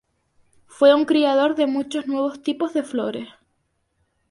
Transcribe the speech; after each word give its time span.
Fue 0.65 0.95
un 0.95 1.05
criador 1.05 1.53
de 1.53 1.67
muchos 1.67 2.07
nuevos 2.07 2.41
tipos 2.41 2.73
de 2.73 2.81
flores. 2.81 3.29